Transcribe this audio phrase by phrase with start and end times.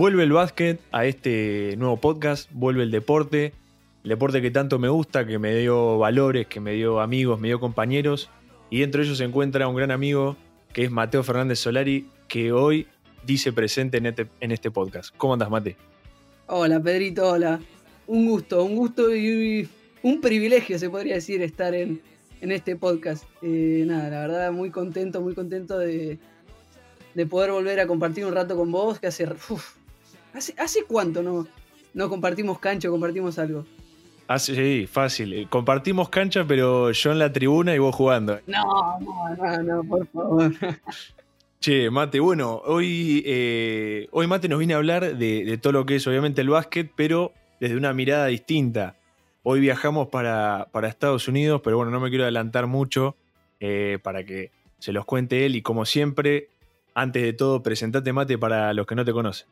[0.00, 3.52] Vuelve el básquet a este nuevo podcast, vuelve el deporte,
[4.02, 7.48] el deporte que tanto me gusta, que me dio valores, que me dio amigos, me
[7.48, 8.30] dio compañeros.
[8.70, 10.38] Y dentro de ellos se encuentra un gran amigo
[10.72, 12.86] que es Mateo Fernández Solari, que hoy
[13.26, 15.14] dice presente en este, en este podcast.
[15.18, 15.76] ¿Cómo andas, Mate?
[16.46, 17.60] Hola, Pedrito, hola.
[18.06, 19.68] Un gusto, un gusto y
[20.02, 22.00] un privilegio, se podría decir, estar en,
[22.40, 23.24] en este podcast.
[23.42, 26.18] Eh, nada, la verdad, muy contento, muy contento de,
[27.14, 29.28] de poder volver a compartir un rato con vos, que hace...
[30.34, 31.46] ¿hace, ¿Hace cuánto no,
[31.94, 33.64] no compartimos cancha o compartimos algo?
[34.28, 35.32] Hace, sí, fácil.
[35.32, 38.38] Eh, compartimos cancha, pero yo en la tribuna y vos jugando.
[38.46, 40.52] No, no, no, no, por favor.
[41.60, 45.84] Che, Mate, bueno, hoy, eh, hoy Mate nos viene a hablar de, de, todo lo
[45.84, 48.96] que es obviamente el básquet, pero desde una mirada distinta.
[49.42, 53.14] Hoy viajamos para, para Estados Unidos, pero bueno, no me quiero adelantar mucho
[53.60, 56.48] eh, para que se los cuente él y como siempre,
[56.94, 59.46] antes de todo, presentate Mate para los que no te conocen.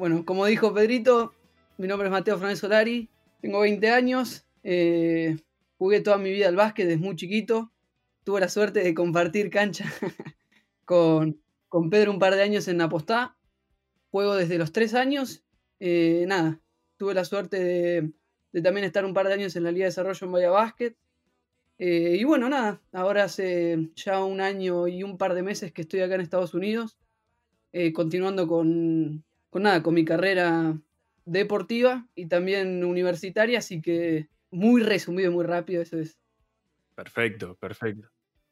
[0.00, 1.34] Bueno, como dijo Pedrito,
[1.76, 3.10] mi nombre es Mateo Fernández Solari,
[3.42, 5.36] tengo 20 años, eh,
[5.76, 7.70] jugué toda mi vida al básquet desde muy chiquito,
[8.24, 9.92] tuve la suerte de compartir cancha
[10.86, 13.36] con, con Pedro un par de años en Apostá.
[14.10, 15.44] Juego desde los tres años.
[15.80, 16.62] Eh, nada,
[16.96, 20.26] tuve la suerte de, también estar un par de años en la Liga de Desarrollo
[20.26, 20.96] en Bahía Básquet.
[21.76, 25.82] Eh, y bueno, nada, ahora hace ya un año y un par de meses que
[25.82, 26.96] estoy acá en Estados Unidos,
[27.92, 30.80] continuando con, con nada, con mi carrera
[31.24, 36.18] deportiva y también universitaria, así que muy resumido y muy rápido, eso es.
[36.94, 38.08] Perfecto, perfecto.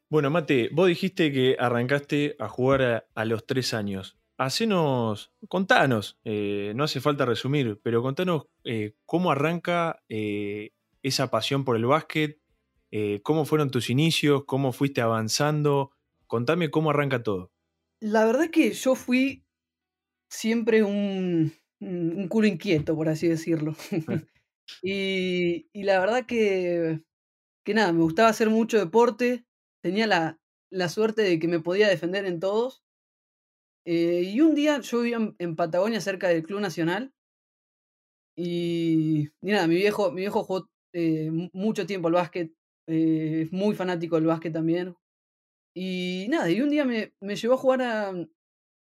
[0.09, 4.17] Bueno, Mate, vos dijiste que arrancaste a jugar a, a los tres años.
[4.37, 10.71] Hacenos, contanos, eh, no hace falta resumir, pero contanos eh, cómo arranca eh,
[11.03, 12.39] esa pasión por el básquet,
[13.21, 15.91] cómo fueron tus inicios, cómo fuiste avanzando.
[16.25, 17.51] Contame cómo arranca todo.
[17.99, 19.43] La verdad que yo fui
[20.29, 23.75] siempre un, un culo inquieto, por así decirlo.
[24.83, 27.01] y, y, la verdad que,
[27.65, 29.45] que nada, me gustaba hacer mucho deporte,
[29.81, 30.39] tenía la,
[30.71, 32.83] la suerte de que me podía defender en todos.
[33.85, 37.13] Eh, y un día yo vivía en, en, Patagonia, cerca del Club Nacional.
[38.37, 42.53] Y, y nada, mi viejo, mi viejo jugó eh, mucho tiempo al básquet,
[42.87, 44.95] eh, es muy fanático del básquet también.
[45.75, 48.13] Y nada, y un día me, me llevó a jugar a,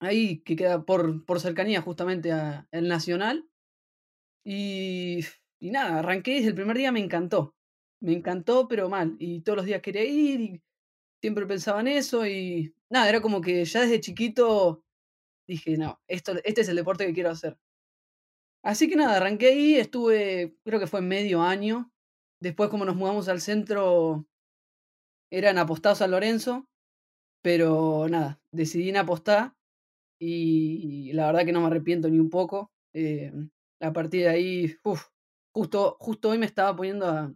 [0.01, 3.49] ahí, que queda por, por cercanía justamente al Nacional.
[4.45, 5.21] Y,
[5.61, 7.55] y nada, arranqué desde el primer día, me encantó.
[8.03, 9.17] Me encantó, pero mal.
[9.19, 10.63] Y todos los días quería ir y
[11.21, 14.83] siempre pensaba en eso y nada, era como que ya desde chiquito
[15.47, 17.59] dije, no, esto, este es el deporte que quiero hacer.
[18.63, 21.93] Así que nada, arranqué ahí, estuve, creo que fue medio año.
[22.41, 24.27] Después como nos mudamos al centro,
[25.31, 26.69] eran apostados San Lorenzo,
[27.43, 29.55] pero nada, decidí en apostar
[30.21, 32.71] y, la verdad que no me arrepiento ni un poco.
[32.95, 33.33] Eh,
[33.81, 35.07] a partir de ahí, uf,
[35.53, 37.35] justo, justo hoy me estaba poniendo a,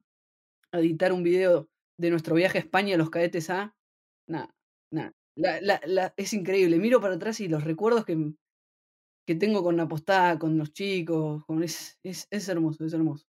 [0.72, 1.68] a editar un video
[1.98, 3.74] de nuestro viaje a España, los cadetes A,
[4.28, 4.54] nada,
[4.90, 5.14] nada.
[6.16, 6.78] Es increíble.
[6.78, 8.32] Miro para atrás y los recuerdos que,
[9.26, 13.26] que tengo con la postada, con los chicos, es, es, hermoso, es hermoso.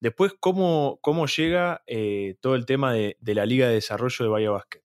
[0.00, 4.30] Después, ¿cómo, cómo llega eh, todo el tema de, de, la Liga de Desarrollo de
[4.30, 4.82] Bahía Básquet?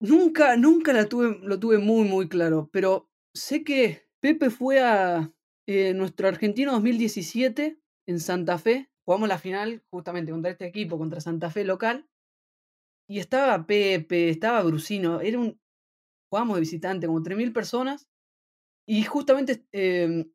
[0.00, 5.32] Nunca, nunca la tuve, lo tuve muy, muy claro, pero sé que Pepe fue a
[5.66, 11.20] eh, nuestro argentino 2017 en Santa Fe, jugamos la final justamente contra este equipo, contra
[11.20, 12.08] Santa Fe local.
[13.08, 15.60] Y estaba Pepe, estaba Brusino, era un.
[16.28, 18.08] Jugamos de visitante, como 3.000 personas.
[18.86, 20.26] Y justamente eh,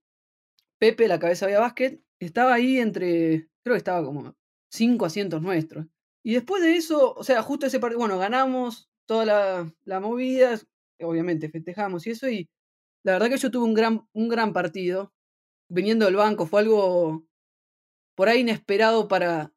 [0.79, 3.49] Pepe, la cabeza de básquet, estaba ahí entre.
[3.63, 4.35] Creo que estaba como
[4.71, 5.85] cinco asientos nuestros.
[6.23, 10.59] Y después de eso, o sea, justo ese partido, bueno, ganamos toda la, la movida,
[11.01, 12.29] obviamente festejamos y eso.
[12.29, 12.49] Y
[13.03, 15.13] la verdad que yo tuve un gran, un gran partido.
[15.69, 17.25] Viniendo del banco, fue algo
[18.15, 19.53] por ahí inesperado para,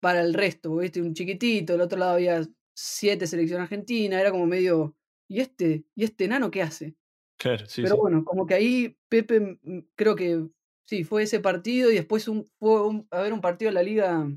[0.00, 1.02] para el resto, ¿viste?
[1.02, 2.42] Un chiquitito, del otro lado había
[2.74, 4.96] siete selección argentina, era como medio,
[5.28, 6.96] ¿y este, ¿y este nano qué hace?
[7.38, 7.98] Claro, sí, Pero sí.
[7.98, 9.58] bueno, como que ahí Pepe,
[9.96, 10.48] creo que
[10.86, 13.82] sí, fue ese partido y después un, fue un, a ver un partido a la
[13.82, 14.28] liga,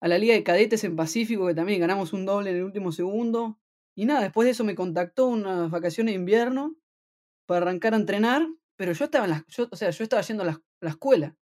[0.00, 2.92] a la liga de cadetes en Pacífico, que también ganamos un doble en el último
[2.92, 3.58] segundo.
[3.96, 6.76] Y nada, después de eso me contactó unas vacaciones de invierno
[7.46, 8.46] para arrancar a entrenar,
[8.76, 11.36] pero yo estaba en la, o sea, yo estaba yendo a la, la escuela.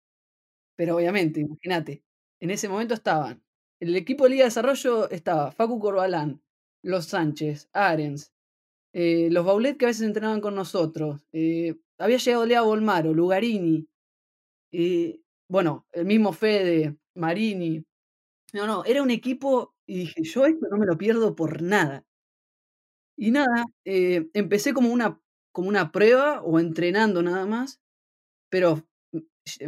[0.77, 2.03] Pero obviamente, imagínate,
[2.41, 3.43] en ese momento estaban,
[3.81, 6.41] en el equipo de Liga de Desarrollo estaba Facu Corbalán,
[6.83, 8.33] Los Sánchez, Arens,
[8.93, 13.87] eh, los Baulet que a veces entrenaban con nosotros, eh, había llegado Lea Bolmaro, Lugarini,
[14.71, 17.83] eh, bueno, el mismo Fede, Marini.
[18.53, 22.05] No, no, era un equipo y dije, yo esto no me lo pierdo por nada.
[23.23, 25.17] Y nada, empecé como una,
[25.53, 27.79] como una prueba o entrenando nada más
[28.49, 28.77] pero,
[29.13, 29.19] mm,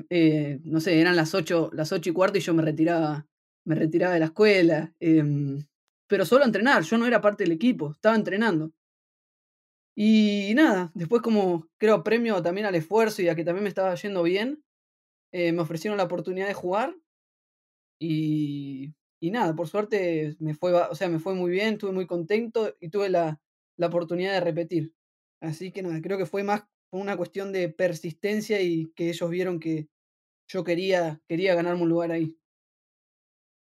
[0.10, 3.28] eh, no sé, eran las 8, las 8 y cuarto y yo me retiraba,
[3.66, 4.94] me retiraba de la escuela.
[5.00, 5.66] Em,
[6.08, 8.72] pero solo entrenar, yo no era parte del equipo, estaba entrenando.
[9.98, 13.96] Y nada, después como creo premio también al esfuerzo y a que también me estaba
[13.96, 14.64] yendo bien,
[15.34, 16.96] eh, me ofrecieron la oportunidad de jugar
[18.00, 22.08] y, y nada, por suerte me fue, o sea, me fue muy bien, estuve muy
[22.08, 23.40] contento y tuve la,
[23.78, 24.94] la oportunidad de repetir.
[25.42, 29.60] Así que nada, creo que fue más una cuestión de persistencia y que ellos vieron
[29.60, 29.90] que
[30.50, 32.38] yo quería, quería ganarme un lugar ahí.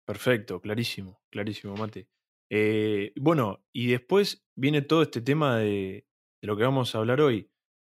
[0.06, 2.08] Perfecto, clarísimo, clarísimo, Mate.
[2.50, 6.06] Eh, bueno, y después viene todo este tema de,
[6.40, 7.50] de lo que vamos a hablar hoy.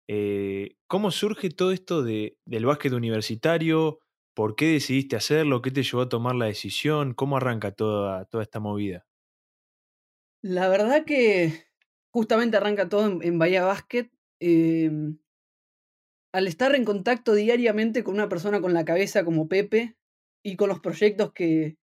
[0.07, 3.99] Eh, ¿Cómo surge todo esto de, del básquet universitario?
[4.33, 5.61] ¿Por qué decidiste hacerlo?
[5.61, 7.13] ¿Qué te llevó a tomar la decisión?
[7.13, 9.05] ¿Cómo arranca toda, toda esta movida?
[10.41, 11.68] La verdad que
[12.11, 14.11] justamente arranca todo en, Bahía Básquet.
[14.39, 15.17] Em,
[16.31, 19.97] al estar en contacto diariamente con una persona con la cabeza como Pepe
[20.43, 21.77] y con los proyectos que,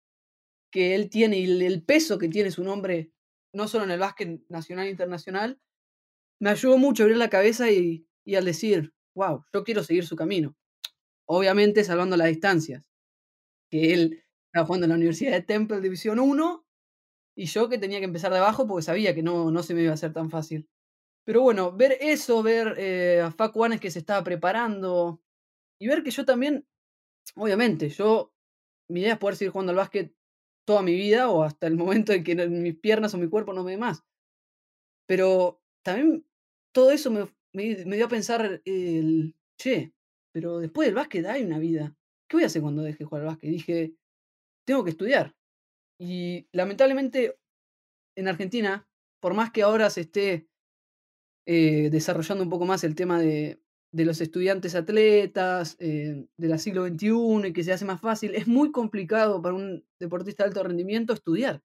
[0.71, 3.11] que él tiene y el peso que tiene su nombre,
[3.53, 5.59] no solo en el básquet nacional e internacional,
[6.39, 10.05] me ayudó mucho a abrir la cabeza y, y al decir, wow, yo quiero seguir
[10.05, 10.55] su camino.
[11.27, 12.83] Obviamente salvando las distancias.
[13.69, 16.64] Que él estaba jugando en la Universidad de Temple División 1
[17.35, 19.81] y yo que tenía que empezar de abajo porque sabía que no, no se me
[19.81, 20.67] iba a hacer tan fácil.
[21.25, 25.21] Pero bueno, ver eso, ver eh, a Fac que se estaba preparando
[25.79, 26.65] y ver que yo también,
[27.35, 28.33] obviamente, yo,
[28.89, 30.15] mi idea es poder seguir jugando al básquet
[30.65, 33.63] toda mi vida o hasta el momento en que mis piernas o mi cuerpo no
[33.63, 34.03] me dé más.
[35.07, 36.25] Pero también
[36.71, 39.93] todo eso me, me, dio a pensar el, che,
[40.31, 41.95] pero después del básquet hay una vida.
[42.27, 43.49] ¿Qué voy a hacer cuando deje de jugar al básquet?
[43.49, 43.93] Dije,
[44.65, 45.35] tengo que estudiar.
[45.99, 47.37] Y lamentablemente
[48.17, 48.87] en Argentina,
[49.21, 50.49] por más que ahora se esté
[51.45, 53.61] eh, desarrollando un poco más el tema de,
[53.91, 58.35] de los estudiantes atletas, eh, de la siglo XXI y que se hace más fácil,
[58.35, 61.63] es muy complicado para un deportista de alto rendimiento estudiar.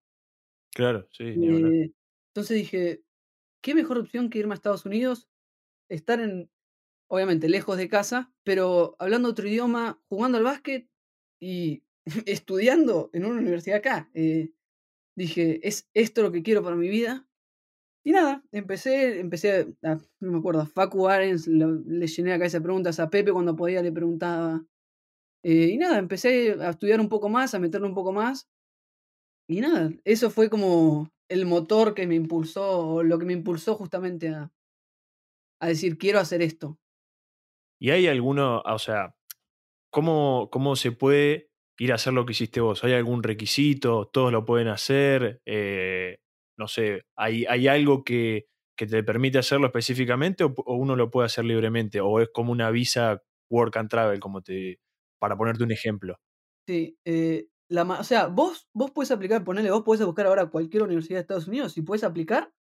[0.72, 1.24] Claro, sí.
[1.24, 1.92] Eh,
[2.28, 3.02] entonces dije,
[3.62, 5.28] ¿qué mejor opción que irme a Estados Unidos?
[5.88, 6.50] Estar en,
[7.08, 10.88] obviamente, lejos de casa, pero hablando otro idioma, jugando al básquet
[11.40, 11.82] y
[12.26, 14.10] estudiando en una universidad acá.
[14.14, 14.52] Eh,
[15.16, 17.26] dije, ¿es esto lo que quiero para mi vida?
[18.04, 22.62] Y nada, empecé, empecé, a, no me acuerdo, a Facu Arens, le llené acá esas
[22.62, 24.64] preguntas a Pepe cuando podía, le preguntaba.
[25.42, 28.48] Eh, y nada, empecé a estudiar un poco más, a meterle un poco más.
[29.48, 34.28] Y nada, eso fue como el motor que me impulsó, lo que me impulsó justamente
[34.30, 34.50] a,
[35.60, 36.78] a decir, quiero hacer esto.
[37.78, 39.14] ¿Y hay alguno, o sea,
[39.90, 41.49] cómo, cómo se puede
[41.80, 42.84] ir a hacer lo que hiciste vos?
[42.84, 44.08] ¿Hay algún requisito?
[44.12, 45.40] ¿Todos lo pueden hacer?
[45.46, 46.18] Eh,
[46.58, 51.46] no sé, ¿hay, algo que, que, te permite hacerlo específicamente o, uno lo puede hacer
[51.46, 52.02] libremente?
[52.02, 54.78] ¿O es como una visa work and travel, como te,
[55.18, 56.16] para ponerte un ejemplo?
[56.68, 61.16] Sí, eh, o sea, vos, vos puedes aplicar, ponele, vos puedes buscar ahora cualquier universidad
[61.16, 62.52] de Estados Unidos y puedes aplicar.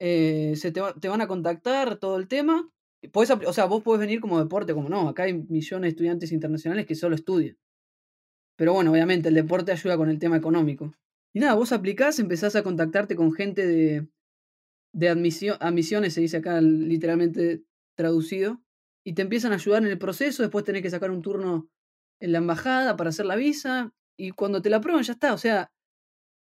[0.00, 2.66] Eh, se te, van a contactar todo el tema.
[3.12, 5.10] Puedes, o sea, vos puedes venir como deporte, como no.
[5.10, 7.58] Acá hay millones de estudiantes internacionales que solo estudian.
[8.56, 10.94] Pero bueno, obviamente el deporte ayuda con el tema económico.
[11.34, 14.08] Y nada, vos aplicás, empezás a contactarte con gente de,
[14.94, 17.62] de admisión, admisiones, se dice acá literalmente
[17.96, 18.62] traducido,
[19.04, 20.42] y te empiezan a ayudar en el proceso.
[20.42, 21.68] Después tenés que sacar un turno
[22.20, 25.34] en la embajada para hacer la visa y cuando te la aprueban ya está.
[25.34, 25.70] O sea,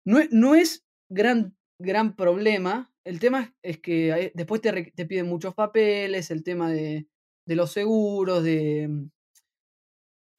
[0.05, 2.91] no, no es gran, gran problema.
[3.03, 7.07] El tema es que después te, te piden muchos papeles, el tema de,
[7.45, 9.09] de los seguros, de mm,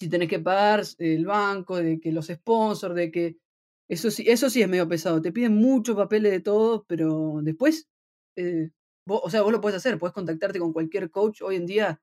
[0.00, 3.36] si tenés que pagar el banco, de que los sponsors, de que...
[3.88, 5.22] Eso sí, eso sí es medio pesado.
[5.22, 7.88] Te piden muchos papeles de todo, pero después,
[8.36, 8.70] eh,
[9.08, 11.42] o sea, vos lo puedes hacer, puedes contactarte con cualquier coach.
[11.42, 12.00] Hoy en día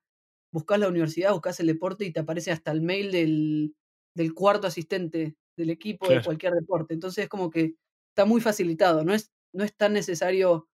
[0.50, 3.74] buscas la universidad, buscas el deporte y te aparece hasta el mail del,
[4.14, 6.94] del cuarto asistente del equipo de cualquier deporte.
[6.94, 7.74] Entonces es como que
[8.12, 10.68] está muy facilitado, no es, no es tan necesario,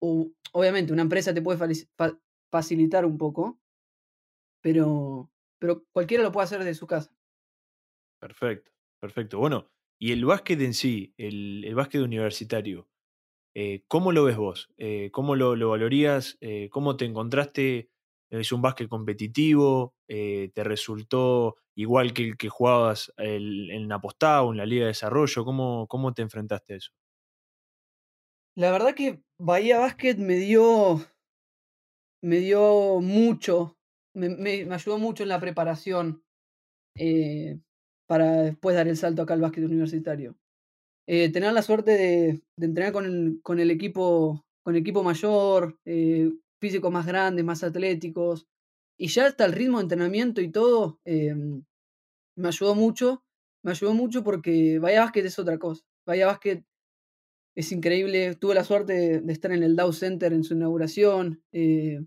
[0.00, 1.58] obviamente una empresa te puede
[2.50, 3.58] facilitar un poco,
[4.60, 5.30] pero,
[5.64, 7.10] pero cualquiera lo puede hacer desde su casa.
[8.20, 9.38] Perfecto, perfecto.
[9.38, 12.90] Bueno, y el básquet en sí, el, el básquet universitario,
[13.54, 14.70] eh, ¿cómo lo ves vos?
[14.78, 16.38] Eh, ¿Cómo lo, lo valorías?
[16.40, 17.90] Eh, ¿Cómo te encontraste
[18.30, 24.66] es un básquet competitivo, te resultó igual que el que jugabas en Apostado, en la
[24.66, 26.92] Liga de Desarrollo, ¿cómo, cómo te enfrentaste a eso?
[28.56, 31.00] La verdad que Bahía Básquet me dio,
[32.22, 33.78] me dio mucho,
[34.14, 36.22] me, ayudó mucho en la preparación
[36.96, 37.58] eh,
[38.06, 40.36] para después dar el salto acá al básquet universitario.
[41.06, 45.78] Eh, tener la suerte de, entrenar con el, con el, equipo con equipo mayor,
[46.60, 48.46] físicos más grandes, más atléticos,
[48.98, 51.64] y ya hasta el ritmo de entrenamiento y todo em,
[52.36, 53.24] me ayudó mucho.
[53.64, 55.84] Me ayudó mucho porque Bahía Basket es otra cosa.
[56.06, 56.64] Bahía Basket
[57.56, 58.34] es increíble.
[58.36, 61.42] Tuve la suerte de, estar en el Dow Center en su inauguración.
[61.52, 62.04] Eh,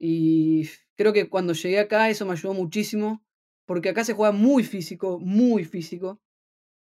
[0.00, 3.24] y creo que cuando llegué acá eso me ayudó muchísimo.
[3.66, 6.20] Porque acá se juega muy físico, muy físico.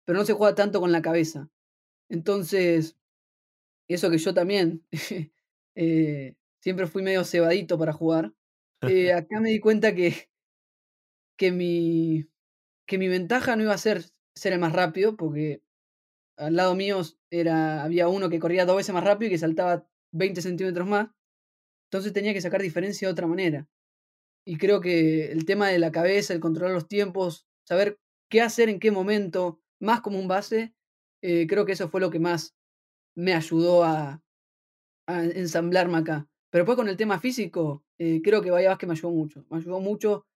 [0.05, 1.51] Pero no se juega tanto con la cabeza.
[2.09, 2.97] Entonces,
[3.89, 4.85] eso que yo también
[5.77, 8.33] eh, siempre fui medio cebadito para jugar.
[8.83, 10.31] Eh, acá me di cuenta que,
[11.37, 12.27] que, mi,
[12.87, 14.05] que mi ventaja no iba a ser
[14.37, 15.63] ser el más rápido, porque
[16.37, 19.89] al lado mío era, había uno que corría dos veces más rápido y que saltaba
[20.13, 21.09] 20 centímetros más.
[21.87, 23.67] Entonces tenía que sacar diferencia de otra manera.
[24.47, 27.99] Y creo que el tema de la cabeza, el controlar los tiempos, saber
[28.31, 30.75] qué hacer en qué momento, más como un base,
[31.23, 32.55] eh, creo que eso fue lo que más
[33.17, 34.23] me ayudó a,
[35.07, 36.29] a ensamblarme acá.
[36.51, 39.45] Pero después con el tema físico, eh, creo que Bahía Vázquez me ayudó mucho.
[39.51, 40.27] Me ayudó mucho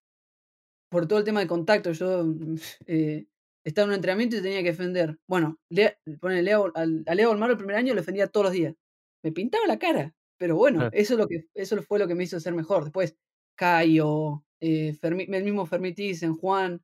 [0.90, 1.92] por todo el tema de contacto.
[1.92, 2.24] Yo
[2.86, 3.26] eh,
[3.64, 5.18] estaba en un entrenamiento y tenía que defender.
[5.28, 5.98] Bueno, le,
[6.42, 8.74] Leo, al, a Leo Olmaro el primer año lo defendía todos los días.
[9.22, 10.14] Me pintaba la cara.
[10.38, 12.84] Pero bueno, eso, es lo que, eso fue lo que me hizo ser mejor.
[12.84, 13.14] Después,
[13.60, 16.82] Cayo, eh, el mismo Fermitis, en Juan,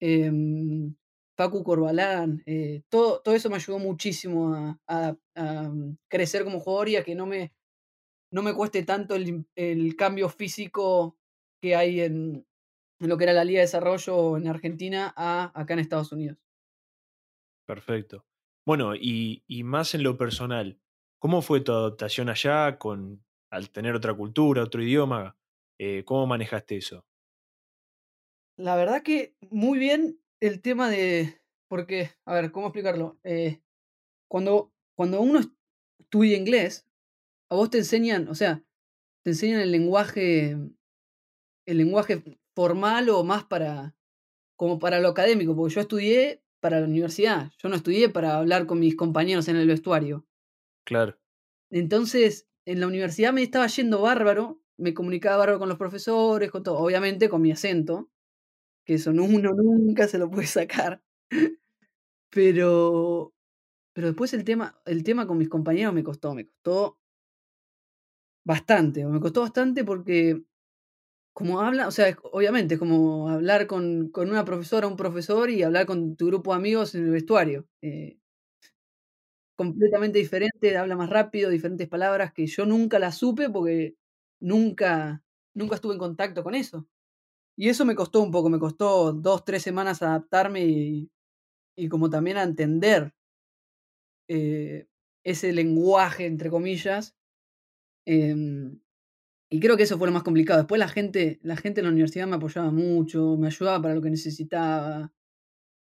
[0.00, 0.30] eh,
[1.34, 6.96] Pacu Corbalán, eh, todo, todo eso me ayudó muchísimo a, mm, crecer como jugador y
[6.96, 7.52] a que no me,
[8.30, 11.18] no me cueste tanto el, el cambio físico
[11.60, 12.46] que hay en,
[13.00, 16.38] en, lo que era la Liga de Desarrollo en Argentina a acá en Estados Unidos.
[17.66, 18.24] Perfecto.
[18.64, 20.78] Bueno, y, y más en lo personal,
[21.18, 25.36] ¿cómo fue tu adaptación allá con, al tener otra cultura, otro idioma?
[25.78, 27.04] Eh, ¿Cómo manejaste eso?
[28.56, 31.40] La verdad que muy bien el tema de.
[31.68, 33.18] Porque, a ver, ¿cómo explicarlo?
[33.24, 33.60] Eh,
[34.28, 35.40] cuando, cuando uno
[35.98, 36.86] estudia inglés,
[37.50, 38.62] a vos te enseñan, o sea,
[39.22, 40.56] te enseñan el lenguaje.
[41.66, 42.22] El lenguaje
[42.54, 43.94] formal o más para.
[44.56, 47.52] como para lo académico, porque yo estudié para la universidad.
[47.58, 50.26] Yo no estudié para hablar con mis compañeros en el vestuario.
[50.84, 51.18] Claro.
[51.70, 56.62] Entonces, en la universidad me estaba yendo bárbaro, me comunicaba bárbaro con los profesores, con
[56.62, 58.10] todo, obviamente con mi acento,
[58.84, 61.02] que eso uno nunca se lo puede sacar.
[62.30, 63.32] Pero,
[63.94, 66.98] pero después el tema, el tema con mis compañeros me costó, me costó
[68.44, 70.42] bastante, me costó bastante porque
[71.32, 75.62] como habla, o sea, obviamente es como hablar con, con, una profesora, un profesor y
[75.62, 77.66] hablar con tu grupo de amigos en el vestuario.
[77.82, 78.18] Eh,
[79.56, 83.96] completamente diferente, habla más rápido, diferentes palabras que yo nunca las supe porque
[84.40, 85.22] nunca,
[85.54, 86.86] nunca estuve en contacto con eso.
[87.56, 91.10] Y eso me costó un poco, me costó dos, tres semanas adaptarme y,
[91.76, 93.14] y como también a entender
[94.28, 94.86] eh,
[95.24, 97.16] ese lenguaje, entre comillas.
[98.06, 98.80] Em,
[99.50, 100.60] y creo que eso fue lo más complicado.
[100.60, 104.02] Después la gente, la gente en la universidad me apoyaba mucho, me ayudaba para lo
[104.02, 105.12] que necesitaba.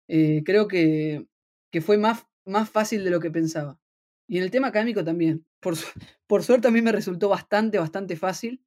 [0.09, 1.27] Eh, creo que,
[1.71, 3.79] que fue más, más fácil de lo que pensaba.
[4.31, 5.45] Y en el tema académico también.
[5.59, 5.75] Por,
[6.25, 8.63] por suerte a mí me resultó bastante, bastante fácil.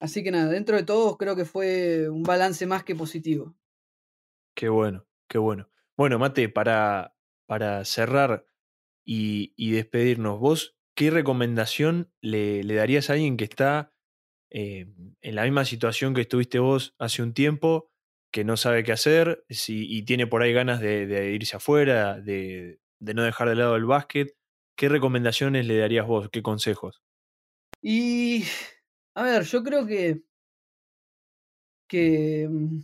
[0.00, 3.54] Así que nada, dentro de todo creo que fue un balance más que positivo.
[4.56, 5.70] Qué bueno, qué bueno.
[5.96, 7.14] Bueno, Mate, para,
[7.46, 8.44] para cerrar
[9.04, 13.92] y, despedirnos, vos, ¿qué recomendación le, le, darías a alguien que está
[14.50, 17.88] eh, en la misma situación que estuviste vos hace un tiempo,
[18.32, 22.18] que no sabe qué hacer si, y tiene por ahí ganas de, de irse afuera,
[22.20, 24.34] de, de, no dejar de lado el básquet?
[24.82, 26.28] ¿Qué recomendaciones le darías vos?
[26.28, 27.04] ¿Qué consejos?
[27.80, 28.42] Y
[29.14, 30.24] a ver, yo creo que.
[31.88, 32.48] que.
[32.50, 32.80] Mm,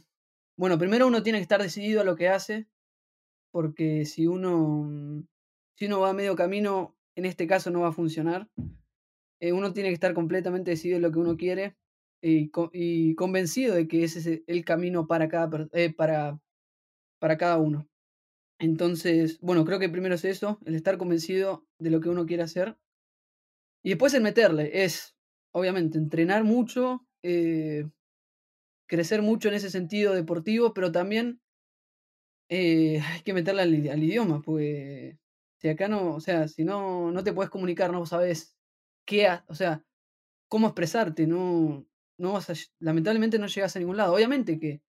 [0.57, 2.69] bueno, primero uno tiene que estar decidido a lo que hace.
[3.51, 4.85] Porque si uno.
[4.89, 5.27] Mm,
[5.77, 8.49] si uno va a medio camino, en este caso no va a funcionar.
[9.41, 11.75] Eh, uno tiene que estar completamente decidido en lo que uno quiere.
[12.23, 16.39] Y, y convencido de que ese es el camino para cada, eh, para,
[17.19, 17.89] para cada uno.
[18.61, 22.43] Entonces, bueno, creo que primero es eso, el estar convencido de lo que uno quiere
[22.43, 22.77] hacer.
[23.83, 25.19] Y después el meterle, es
[25.53, 27.89] obviamente, entrenar mucho, eh,
[28.87, 31.41] crecer mucho en ese sentido deportivo, pero también
[32.49, 35.17] eh, hay que meterle al, idioma, pues
[35.59, 38.57] si acá no, o sea, si no, no te puedes comunicar, no sabes
[39.05, 39.85] qué, o sea,
[40.49, 41.87] cómo expresarte, no,
[42.19, 44.15] no vas a, lamentablemente no llegas a ningún lado.
[44.15, 44.81] Obviamente que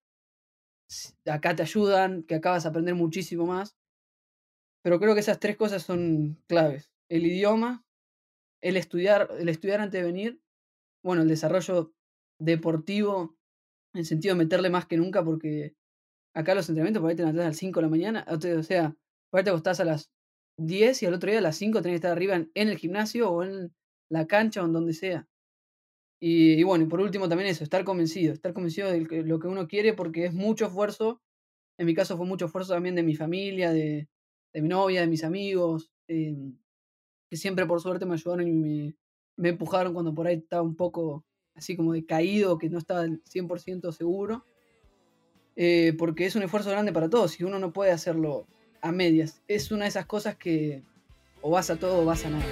[1.26, 3.78] acá te ayudan, que acá vas a aprender muchísimo más,
[4.82, 6.92] pero creo que esas tres cosas son claves.
[7.10, 7.86] El idioma,
[8.62, 10.42] el estudiar, el estudiar antes de venir
[11.04, 11.94] bueno, el desarrollo
[12.40, 13.36] deportivo,
[13.94, 15.76] en sentido de meterle más que nunca, porque
[16.36, 18.96] acá los entrenamientos por ahí te levantás a las 5 de la mañana, o sea,
[19.30, 20.12] por ahí te acostás a las
[20.58, 23.32] 10 y al otro día a las 5 tenés que estar arriba en, el gimnasio
[23.32, 23.74] o en
[24.10, 25.28] la cancha o en donde sea.
[26.22, 29.68] Y, bueno, y por último también eso, estar convencido, estar convencido de lo que uno
[29.68, 31.22] quiere porque es mucho esfuerzo.
[31.78, 34.10] En mi caso fue mucho esfuerzo también de mi familia, de,
[34.54, 36.58] mi novia, de mis amigos, em,
[37.30, 38.96] que siempre por suerte me ayudaron y
[39.38, 41.26] me, empujaron cuando por ahí estaba un poco
[41.56, 44.46] así como decaído, que no estaba 100% seguro.
[45.56, 48.48] Eh, porque es un esfuerzo grande para todos y uno no puede hacerlo
[48.82, 49.42] a medias.
[49.48, 50.84] Es una de esas cosas que
[51.42, 52.46] o vas a todo o vas a nada.